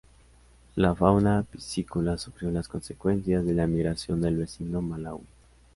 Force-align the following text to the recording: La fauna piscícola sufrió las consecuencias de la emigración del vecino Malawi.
La 0.77 0.95
fauna 0.95 1.43
piscícola 1.43 2.17
sufrió 2.17 2.49
las 2.49 2.67
consecuencias 2.67 3.45
de 3.45 3.53
la 3.53 3.65
emigración 3.65 4.19
del 4.19 4.35
vecino 4.37 4.81
Malawi. 4.81 5.21